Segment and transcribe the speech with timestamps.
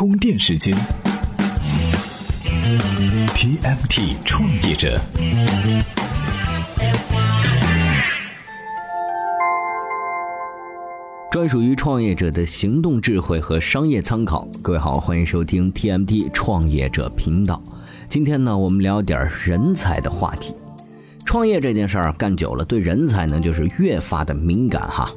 [0.00, 0.74] 充电时间
[3.34, 4.98] ，TMT 创业者。
[11.30, 14.48] 专属于创业者的行动智慧和商业参考。
[14.62, 17.62] 各位好，欢迎收听 TMT 创业者频道。
[18.08, 20.54] 今天呢，我们聊点人才的话题。
[21.26, 25.12] 创业这件事儿干久了，对人才呢就是越发的敏感哈。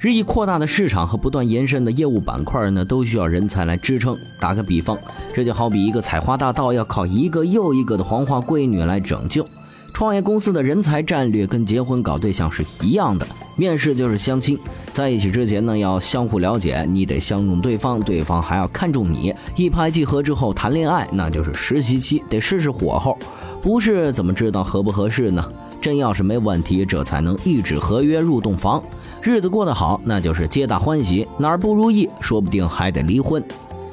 [0.00, 4.16] 日益扩大的市场和不断延伸的业务板块呢，都需要人才来支撑。
[4.40, 4.96] 打个比方，
[5.34, 9.46] 这就好比一个采花大盗要靠一个又一个的黄花闺女来拯救。
[9.92, 14.58] 创业公司的人才战略跟结婚搞对象是一样的，面试就是相亲，
[14.90, 23.18] 在一起之前呢要相互了解，你得相中对方，对方还要看中你，一拍即合之后谈恋爱，那就是实习期，得试试火候，
[23.60, 25.44] 不是怎么知道合不合适呢？
[25.78, 28.82] 真要是没问题，这才能一纸合约入洞房，
[29.22, 33.44] 日子过得好，那就是皆大欢喜；哪儿不如意，说不定还得离婚。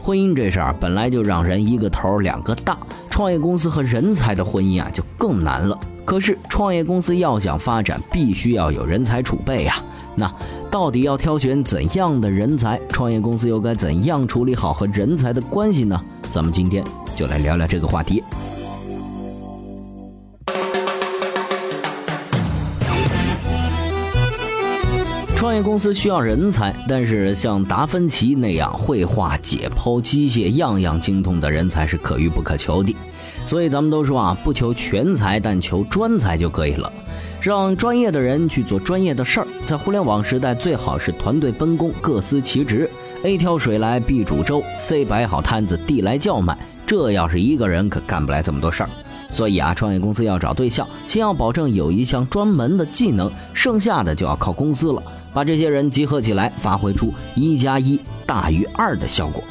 [0.01, 2.77] 婚姻这事儿本来就让人一个头两个大，
[3.09, 5.77] 创业公司和人才的婚姻啊就更难了。
[6.05, 9.75] 可是创业公司要想发展，必须要有人才储备呀。
[10.15, 10.33] 那
[10.71, 12.79] 到底要挑选怎样的人才？
[12.87, 16.01] 创业公司又该怎样处理好和人才的关系呢？
[16.29, 16.81] 咱们今天
[17.17, 18.23] 就来聊聊这个话题。
[25.37, 32.95] 创业公司需要人才，但是像达芬奇那样绘画、解剖、机械样样精通的人才是可遇不可求的。
[33.45, 36.91] 所以咱们都说啊，不求全才，但求专才就可以了。
[37.39, 39.47] 让专业的人去做专业的事儿。
[39.63, 42.89] 在互联网时代，最好是团队分工，各司其职。
[43.21, 46.57] A 挑水来，B 煮粥，C 摆好摊子，D 来叫卖。
[46.87, 48.89] 这要是一个人，可干不来这么多事儿。
[49.29, 55.03] 所以啊，创业公司要找对象，先要保证有一项专门的技能，剩下的就要靠公司了。
[55.37, 59.43] 把这些人集合起来，发挥出一加一大于二的效果。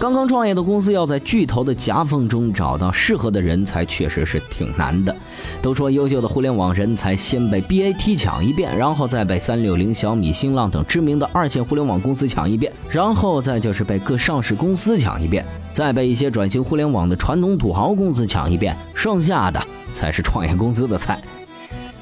[0.00, 5.14] 刚刚创业的公司要在巨头的夹缝中找到适合的人才，确实是挺难的。
[5.62, 19.62] 都说优秀的互联网人才先被 BAT 抢一遍，然后再被三六零、小米、新浪等知名的二线互联网公司抢一遍，然后再就是被各上市公司抢一遍，再被一些转型互联网的传统土豪公司抢一遍，剩下的
[19.92, 21.22] 才是创业公司的菜。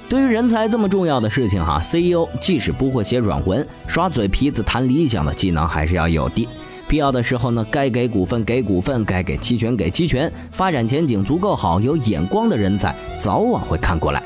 [0.09, 6.49] 对于人才这么重要的事情，哈，CEO 即使不会写软文，耍嘴皮子谈理想的技能还是要有的。
[6.89, 10.33] 必要的时候呢，该给股份给股份，该给期权给期权。
[10.51, 14.23] 发展前景足够好、有眼光的人才，早晚会看过来。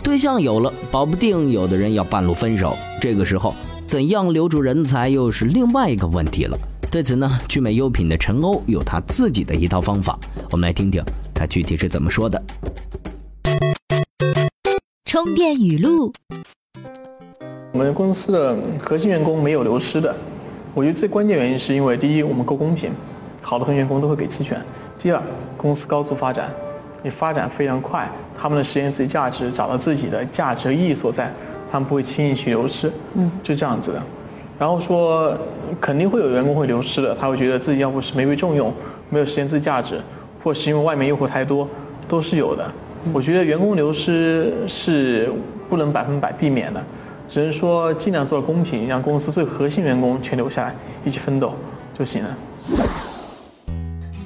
[0.00, 2.76] 对象有了，保不定有的人要半路分手。
[3.00, 3.52] 这个时候，
[3.88, 6.56] 怎样留住人才又是另外一个问题了。
[6.88, 10.16] 对此呢，聚美优品的陈欧有他自己的一套方法，
[10.52, 11.02] 我们来听听
[11.34, 12.40] 他具体是怎么说的。
[15.22, 16.10] 充电语录：
[17.74, 20.16] 我们公司的核心员工没有流失的，
[20.72, 22.90] 我觉得最关键原因是因为第一，我们够公平，
[23.42, 24.56] 好的核心员工都会给期权；
[24.98, 25.20] 第二，
[25.58, 26.48] 公司高速发展，
[27.02, 31.30] 你发展非常快，他们的实现自己价值，找到自己的价值和意义所在，
[31.70, 34.02] 他们不会轻易去流失，嗯，就这样子的。
[34.58, 35.36] 然后说
[35.82, 38.72] 肯定会有员工会流失的，他会觉得自己要不是没被重用，
[39.10, 40.00] 没有实现自己价值，
[40.42, 41.68] 或是因为外面诱惑太多，
[42.08, 42.72] 都是有的。
[43.12, 45.32] 我觉得员工流失是
[45.68, 46.82] 不能百分百避免的，
[47.28, 50.74] 只能说尽量做到公平，让公司最核心员工全留下来，
[51.04, 51.54] 一起奋斗
[51.98, 52.30] 就行了。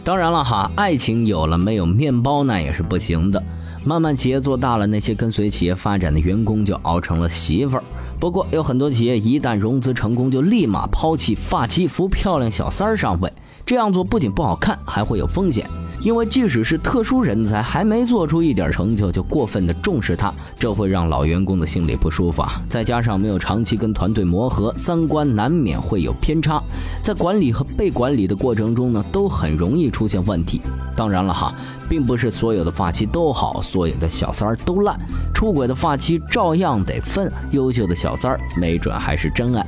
[0.04, 3.42] 当然了哈，爱情有了没有面包那也是不行的。
[3.86, 7.84] 慢慢企业做大了，那些跟随企业发展的员工就熬成了媳妇儿。
[8.18, 13.32] 不过有很多企业一旦融资成功，就立马抛弃发妻扶漂亮小三儿上位，
[13.64, 15.64] 这样做不仅不好看，还会有风险。
[16.00, 22.60] 因为即使是特殊人才，还没做出一点成就，就过分的重视他，这会让老员工的心里不舒服啊。
[22.68, 26.62] 再加上没有长期跟团队磨合，三观难免会有偏差，
[27.02, 30.60] 在管理和被管理的过程中呢，都很容易出现问题。
[30.94, 31.54] 当然了哈，
[31.88, 34.98] 并不是所有的发妻都好，所有的小三儿都烂，
[35.32, 39.66] 出轨的发妻照样得分，优秀的小三儿没准还是真爱。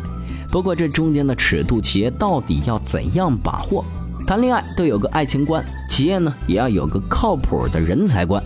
[0.50, 3.84] 不过这中间的尺度，企业到底要怎样把握？
[4.26, 8.42] 谈恋爱都有个爱情观，企业呢也要有个靠谱的人才观。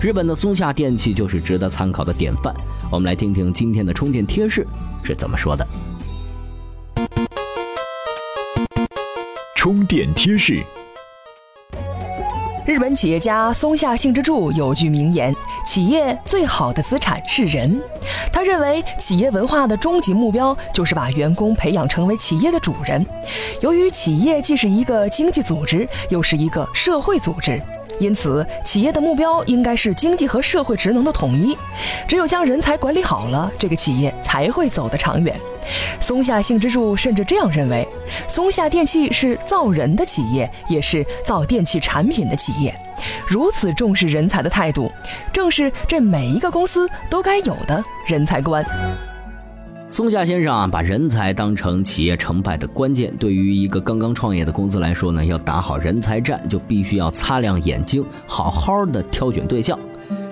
[0.00, 2.54] 日本的松下电器就是值得参考的典范。
[2.88, 4.64] 我们来听听今天的充电贴士
[5.02, 5.66] 是怎么说的。
[9.56, 10.62] 充电贴士。
[12.64, 15.34] 日本企业家松下幸之助有句名言
[15.64, 17.80] ：“企业最好的资产是人。”
[18.32, 23.04] 他认为，企业文化的终极目标就是把员工培养成为企业的主人。
[23.60, 27.60] 由于企业既是一个经济组织，又是一个社会组织，
[27.98, 31.56] 因此，企业的目标应该是经济和社会职能的统一。
[32.06, 35.34] 只有将人才管理好了，这个企业才会走得长远。
[35.98, 37.86] 松下幸之助甚至这样认为。
[38.28, 42.74] 松下电器是造人的企业，也是造电器产品的企业。
[43.26, 44.90] 如此重视人才的态度，
[45.32, 48.64] 正是这每一个公司都该有的人才观。
[49.90, 53.14] 松下先生啊，把人才当成企业成败的关键。
[53.16, 59.78] 对于一个刚刚创业的公司来说呢，要打好人才战，就必须要擦亮眼睛，好好的挑选对象。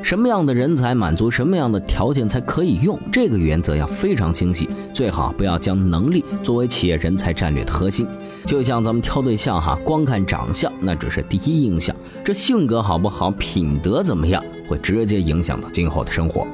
[0.02, 4.68] 什么样的人才满足什么样的条件才可以用，这个原则要非常清晰。
[4.92, 8.04] 最好不要将能力作为企业人才战略的核心。
[8.44, 14.42] 就像咱们挑对象哈，光看长相那只是第一印象，这性格好不好，品德怎么样，
[14.72, 16.46] 会直接影响到今后的生活。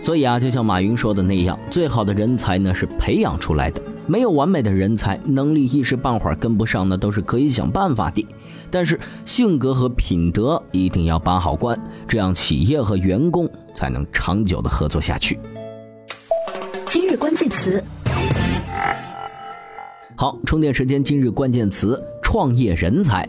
[0.00, 3.80] 所以啊，就像马云说的那样，最好的人才呢是培养出来的。
[4.04, 8.26] 没有完美的人才，能力一时半会儿跟不上，那都是可以想办法的。
[8.68, 11.78] 但是性格和品德一定要把好关，
[12.08, 15.38] 这样企业和员工才能长久的合作下去。
[16.90, 17.82] 今日关键词，
[20.16, 21.02] 好，充电时间。
[21.04, 23.28] 今日关键词：创业人才。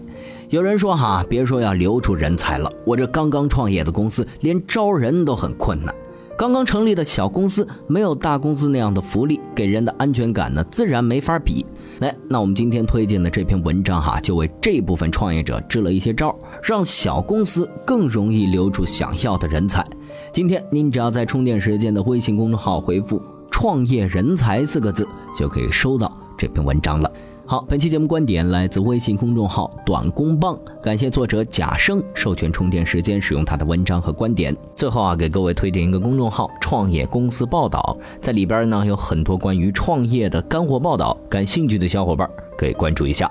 [0.54, 5.92] 有人说哈，别说要留住人才了，我这刚刚创业的公司，连招人都很困难。
[6.38, 11.66] 刚刚成立的小公司没有大公司那样的福利，给人的安全感呢，自然没法比。
[12.02, 19.84] 来，那我们今天推荐的这篇文章哈，就为这部分创业者支了一些招，让小公司更容易留住想要的人才。
[20.32, 27.12] 今天您只要在充电时间的微信公众号回复“创业人才”四个字，就可以收到这篇文章了。
[27.46, 34.56] 好，本期节目观点来自微信公众号“短工帮”，感谢作者贾生授权充电时间使用他的文章和观点。
[34.76, 43.30] 最后啊，给各位推荐一个公众号“创业公司报道”，在里边呢有很多关于创业的干货报道，感兴趣的小伙伴可以关注一下。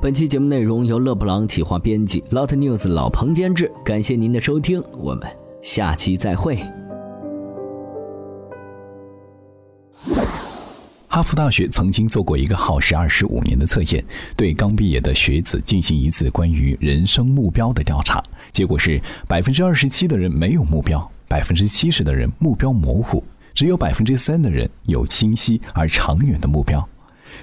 [0.00, 5.22] 本期节目内容由勒布朗企划编辑，Lot News 老彭监制，感谢您的收听，我们
[5.62, 6.58] 下期再会。
[11.14, 14.02] 哈佛大学曾经做过一个耗时二十五年的测验，
[14.34, 18.24] 对刚毕业的学子进行一次关于人生目标的调查。
[18.50, 18.98] 结果是
[19.28, 23.22] 百分之二十七的人没有目标，百分之七十的人目标模糊，
[23.52, 26.88] 只有百分之三的人有清晰而长远的目标。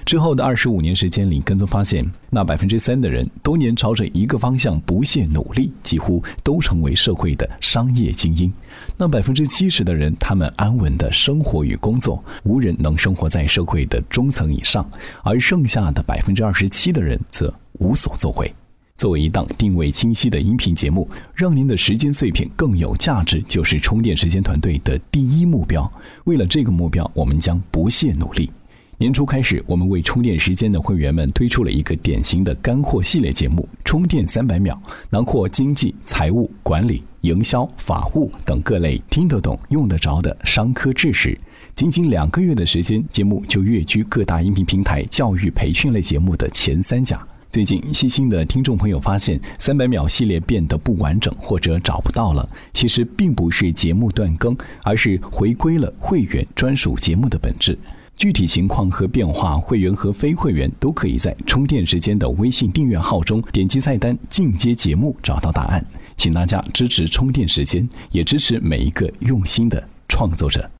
[0.04, 8.52] 之后的二十五年时间里，跟踪发现，那百分之三的人多年朝着一个方向不懈努力，几乎都成为社会的商业精英。
[8.96, 14.88] 那百分之七十的人，他们安稳的生活与工作，无人能生活在社会的中层以上。
[15.22, 18.52] 而剩下的百分之二十七的人，则无所作为。
[18.96, 25.90] 作为一档定位清晰的音频节目，让您的时间碎片更有价值，就是充电时间团队的第一目标。
[26.24, 28.50] 为了这个目标，我们将不懈努力。
[29.00, 41.34] 年初开始，我们为充电时间的会员们推出了一个典型的干货系列节目《充电三百秒》，囊括经济、财务、管理、营销、法务等各类听得懂、用得着的商科知识。
[41.74, 47.26] 仅仅两个月的时间，节目就跃居各大音频平台教育培训类节目的前三甲。
[47.50, 52.46] 最近，细心的听众朋友发现，三百秒系列变得不完整或者找不到了。
[52.74, 57.78] 其实并不是节目断更，而是回归了会员专属节目的本质。
[58.20, 65.82] 具体情况和变化，会员和非会员都可以在充电时间的微信订阅号中点击菜单进阶节目找到答案。
[66.18, 70.70] 请大家支持充电时间，也支持每一个用心的创作者。